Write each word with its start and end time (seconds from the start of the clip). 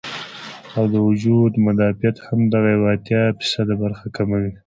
او 0.77 0.83
د 0.93 0.95
وجود 1.07 1.51
مدافعت 1.65 2.17
هم 2.27 2.39
دغه 2.53 2.73
بره 2.81 2.89
اتيا 2.95 3.23
فيصده 3.37 3.73
برخه 3.83 4.05
کموي 4.15 4.51